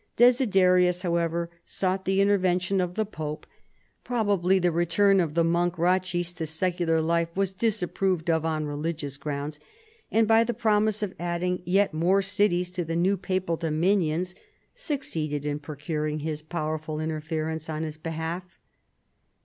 Desider 0.17 0.79
ius, 0.81 1.03
however, 1.03 1.51
sought 1.63 2.05
the 2.05 2.19
intervention 2.21 2.81
of 2.81 2.95
the 2.95 3.05
pope— 3.05 3.45
probably 4.03 4.57
the 4.57 4.71
return 4.71 5.19
of 5.19 5.35
the 5.35 5.43
monk 5.43 5.77
Ratchis 5.77 6.33
to 6.37 6.47
secular 6.47 6.99
life 6.99 7.29
was 7.35 7.53
disapproved 7.53 8.27
of 8.27 8.43
on 8.43 8.65
religious 8.65 9.15
grounds— 9.15 9.59
and 10.11 10.27
by 10.27 10.43
the 10.43 10.55
promise 10.55 11.03
of 11.03 11.13
adding 11.19 11.61
yet 11.65 11.93
more 11.93 12.23
cities 12.23 12.71
to 12.71 12.83
the 12.83 12.95
new 12.95 13.15
papal 13.15 13.57
dominions 13.57 14.33
succeeded 14.73 15.45
in 15.45 15.59
procuring 15.59 16.21
his 16.21 16.41
powerful 16.41 16.99
interference 16.99 17.69
on 17.69 17.83
his 17.83 17.97
behalf. 17.97 18.57